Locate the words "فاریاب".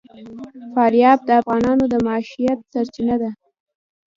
0.73-1.19